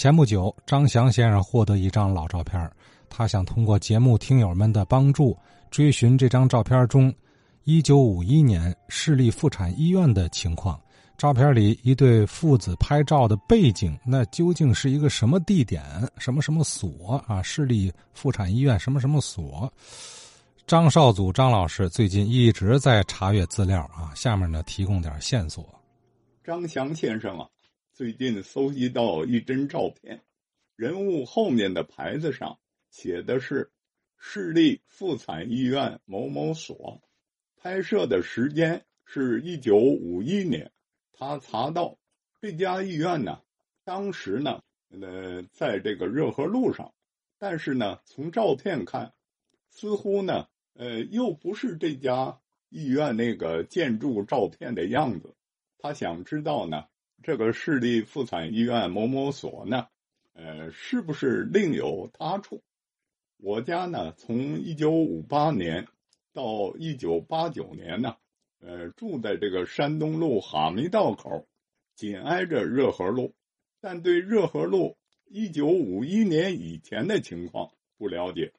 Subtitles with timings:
[0.00, 2.72] 前不久，张翔先生获得一张老照片，
[3.10, 5.36] 他想通过节目听友们的帮助，
[5.70, 7.14] 追寻这张照片中
[7.66, 10.80] 1951年市立妇产医院的情况。
[11.18, 15.84] 照片里一对父子拍照的背景，那究竟是一个什么地点？
[16.16, 17.42] 什么什么所啊？
[17.42, 19.70] 市立妇产医院什么什么所？
[20.66, 25.62] 张少祖张老师最近一直在查阅资料啊，下面呢提供点线索。
[26.42, 27.46] 张翔先生啊。
[28.00, 30.22] 最近搜集到一帧照片，
[30.74, 33.70] 人物后面的牌子上写的是
[34.16, 37.02] “市立妇产医院某某所”，
[37.60, 40.72] 拍摄的时间是一九五一年。
[41.12, 41.98] 他查到
[42.40, 43.42] 这家医院呢，
[43.84, 46.94] 当时呢，呃，在这个热河路上，
[47.36, 49.12] 但是呢，从照片看，
[49.68, 55.34] 似乎呢，呃，又不是这家医院那个建筑照片的样子。
[55.76, 56.86] 他想知道呢。
[57.22, 59.88] 这个市立妇产医院某某所呢，
[60.32, 62.62] 呃，是不是另有他处？
[63.36, 65.86] 我家呢，从一九五八年
[66.32, 68.16] 到一九八九年呢，
[68.60, 71.46] 呃，住在这个山东路哈密道口，
[71.94, 73.34] 紧挨着热河路，
[73.82, 78.54] 但对热河路一九五一年以前的情况不了解，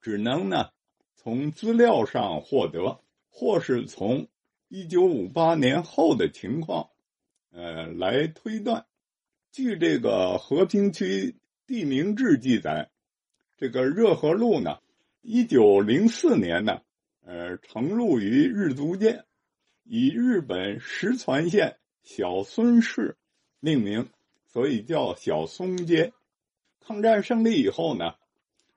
[0.00, 0.70] 只能呢
[1.16, 4.26] 从资料上获得，或是从
[4.68, 6.88] 一九五八年后的情况。
[7.52, 8.86] 呃，来推断，
[9.50, 11.34] 据这个和平区
[11.66, 12.90] 地名志记载，
[13.58, 14.78] 这个热河路呢，
[15.20, 16.80] 一九零四年呢，
[17.24, 19.24] 呃，承入于日租界，
[19.82, 23.16] 以日本石川县小孙市
[23.58, 24.08] 命名，
[24.46, 26.12] 所以叫小松街。
[26.80, 28.14] 抗战胜利以后呢，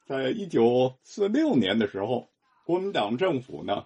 [0.05, 2.27] 在一九四六年的时候，
[2.65, 3.85] 国民党政府呢，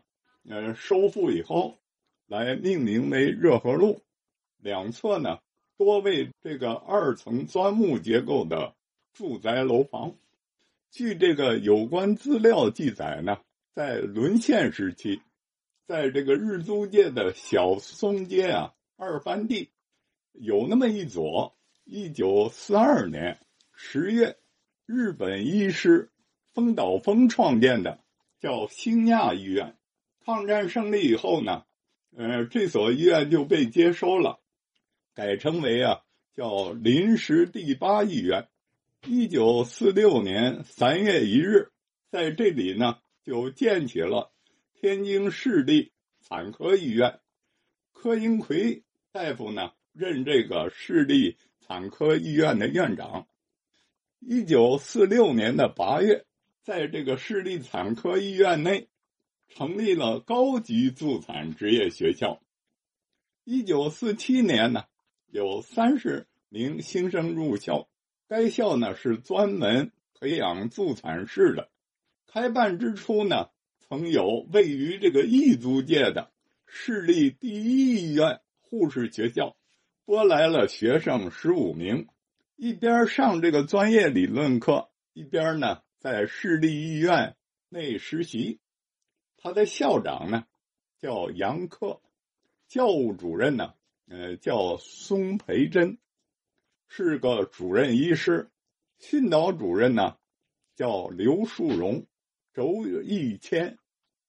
[0.50, 1.78] 呃，收复以后，
[2.26, 4.02] 来命名为热河路。
[4.58, 5.40] 两侧呢，
[5.78, 8.76] 多为这个二层砖木结构的
[9.14, 10.16] 住宅楼房。
[10.92, 13.40] 据这个有关资料记载呢，
[13.74, 15.22] 在沦陷时期，
[15.86, 19.70] 在这个日租界的小松街啊二番地，
[20.34, 23.40] 有那么一所，一九四二年
[23.74, 24.38] 十月，
[24.86, 26.10] 日本医师
[26.54, 28.00] 丰岛丰创建的，
[28.40, 29.76] 叫兴亚医院。
[30.26, 31.64] 抗战胜利以后呢，
[32.16, 34.40] 呃，这所医院就被接收了。
[35.18, 36.02] 改称为啊，
[36.36, 38.48] 叫临时第八医院。
[39.04, 41.72] 一九四六年三月一日，
[42.12, 44.32] 在这里呢，就建起了
[44.76, 45.92] 天津市立
[46.22, 47.20] 产科医院。
[47.94, 53.28] 柯英奎大夫呢，任这个市立产科医院的院长。
[54.20, 56.28] 一九四六年的八月，
[56.62, 58.88] 在这个市立产科医院内，
[59.48, 62.40] 成立了高级助产职业学校。
[63.46, 64.84] 一九四七年呢。
[65.30, 67.88] 有三十名新生入校，
[68.28, 71.70] 该校呢是专门培养助产士的。
[72.26, 73.50] 开办之初呢，
[73.80, 76.32] 曾有位于这个异族界的
[76.66, 79.58] 市立第一医院护士学校，
[80.06, 82.08] 拨来了学生十五名，
[82.56, 87.36] 一边上这个专业理论课，一边呢在市立医院
[87.70, 88.60] 内实习。
[89.36, 90.46] 他的校长呢
[91.00, 92.02] 叫杨克，
[92.68, 93.74] 教务主任呢。
[94.10, 95.98] 呃，叫松培珍，
[96.88, 98.48] 是个主任医师；
[99.00, 100.18] 训导主任呢，
[100.76, 102.06] 叫刘树荣、
[102.54, 103.76] 周义谦；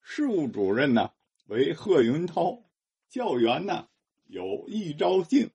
[0.02, 1.12] 事务主任呢
[1.46, 2.64] 为贺云涛；
[3.08, 3.88] 教员呢
[4.26, 5.50] 有易昭静、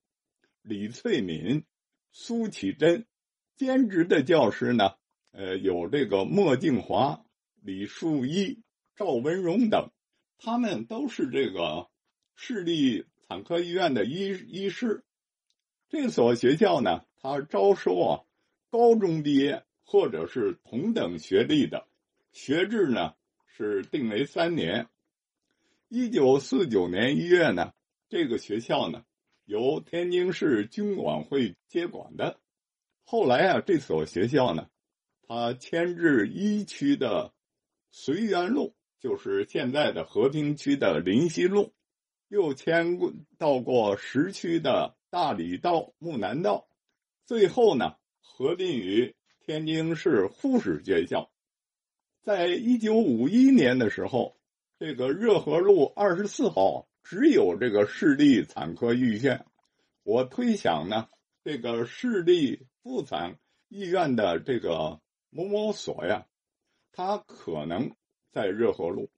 [0.61, 1.65] 李翠敏、
[2.13, 3.03] 苏启珍；
[3.57, 4.95] 兼职的教师呢，
[5.31, 7.25] 呃，有这个莫静华、
[7.61, 8.63] 李树一、
[8.95, 9.91] 赵文荣等，
[10.37, 11.89] 他们都是这个
[12.35, 13.05] 市立。
[13.27, 15.03] 产科医院的医医师，
[15.89, 18.23] 这所学校呢，它招收啊
[18.69, 21.87] 高中毕业或者是同等学历的，
[22.31, 23.13] 学制呢
[23.45, 24.87] 是定为三年。
[25.89, 27.73] 一九四九年一月呢，
[28.09, 29.05] 这个学校呢
[29.45, 32.39] 由天津市军管会接管的。
[33.03, 34.67] 后来啊，这所学校呢，
[35.27, 37.33] 它迁至一区的
[37.93, 41.73] 绥园路，就是现在的和平区的临西路。
[42.33, 46.67] 又迁过到过十区的大理道、木南道，
[47.27, 49.15] 最后呢合并于
[49.45, 51.29] 天津市护士学校。
[52.23, 54.35] 在一九五一年的时候，
[54.79, 59.45] 这个热河路二十四号只有这个市立产科医院。
[60.01, 61.09] 我推想呢，
[61.43, 63.37] 这个市立妇产
[63.67, 66.25] 医院的这个某某所呀，
[66.93, 67.91] 它可能
[68.31, 69.11] 在热河路，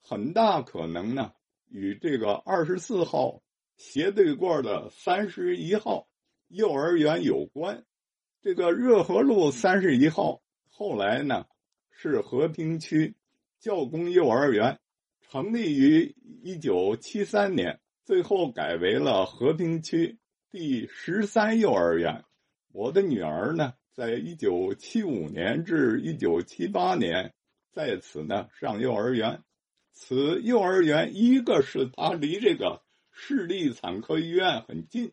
[0.00, 1.34] 很大可能呢。
[1.68, 3.42] 与这个二十四号
[3.76, 6.06] 斜对过的三十一号
[6.48, 7.84] 幼儿园有关，
[8.40, 11.46] 这个热河路三十一号后来呢
[11.90, 13.14] 是和平区
[13.58, 14.78] 教工幼儿园，
[15.22, 20.18] 成立于一九七三年，最后改为了和平区
[20.50, 22.24] 第十三幼儿园。
[22.72, 27.32] 我的女儿呢，在一九七五年至一九七八年
[27.72, 29.42] 在此呢上幼儿园。
[29.94, 35.12] 此幼儿园一个是它离这个市立产科医院很近，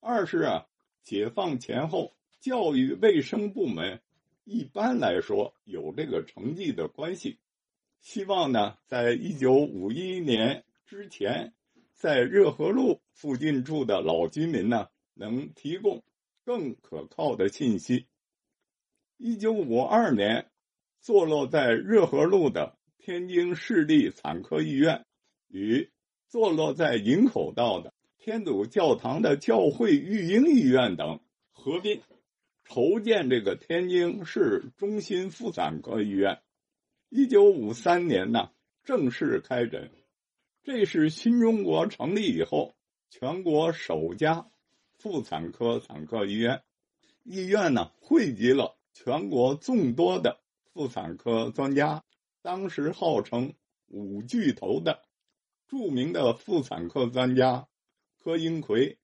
[0.00, 0.66] 二是啊，
[1.02, 2.14] 解放前后。
[2.38, 4.00] 教育卫生部门
[4.44, 7.38] 一般来说有这个成绩的关系，
[8.00, 11.54] 希望呢，在一九五一年之前，
[11.94, 16.04] 在热河路附近住的老居民呢，能提供
[16.44, 18.06] 更可靠的信息。
[19.16, 20.50] 一九五二年，
[21.00, 25.06] 坐落在热河路的天津市立产科医院
[25.46, 25.92] 与
[26.26, 31.20] 坐落在营口道的天主教堂的教会育婴医院等
[31.52, 32.02] 合并。
[32.64, 36.40] 筹建这个天津市中心妇产科医院，
[37.08, 38.50] 一九五三年呢
[38.82, 39.92] 正式开诊，
[40.64, 42.74] 这是新中国成立以后
[43.08, 44.48] 全国首家
[44.98, 46.60] 妇产科产科医院。
[47.22, 50.40] 医院呢汇集了全国众多的
[50.72, 52.02] 妇产科专家，
[52.46, 53.52] 当时号称
[53.88, 54.96] 五巨头的
[55.66, 57.66] 著名的妇产科专家
[58.22, 58.96] 柯英奎、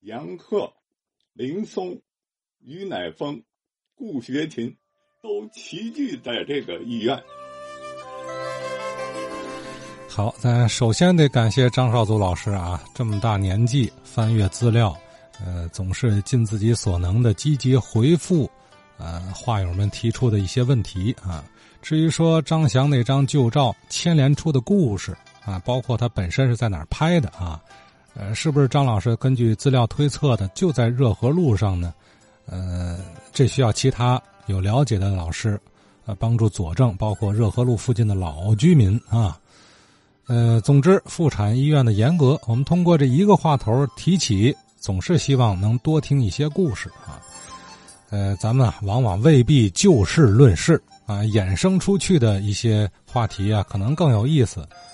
[0.00, 0.70] 杨克、
[1.32, 1.98] 林松。
[2.60, 3.42] 于乃峰、
[3.94, 4.74] 顾学勤
[5.22, 7.22] 都齐聚在这个医院。
[10.06, 14.94] 好，咱首先得感谢张少祖老师啊，这么大年纪翻阅资料，
[15.42, 18.50] 呃，总是尽自己所能的积极回复，
[18.98, 21.44] 呃，话友们提出的一些问题啊。
[21.84, 25.14] 至于说张翔那张旧照牵连出的故事
[25.44, 27.60] 啊，包括他本身是在哪儿拍的啊，
[28.14, 31.92] 呃，是不是张老师根据资料推测的，就在热河路上呢？
[32.46, 32.98] 呃，
[33.34, 35.60] 这需要其他有了解的老师，
[36.06, 39.38] 呃，帮助佐证，包括热河路附近的老居民啊。
[40.26, 47.20] 呃，总之，妇产医院的严格，我们通过这一个话头提起，总是希望能多听一些故事啊。
[48.08, 54.66] 呃，咱们啊，往往未必就事论事啊，衍生出去的一些话题啊，可能更有意思。